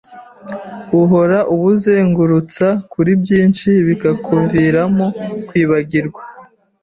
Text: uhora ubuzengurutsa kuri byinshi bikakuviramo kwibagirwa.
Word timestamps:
uhora 1.01 1.39
ubuzengurutsa 1.53 2.67
kuri 2.91 3.11
byinshi 3.21 3.69
bikakuviramo 3.87 5.05
kwibagirwa. 5.47 6.21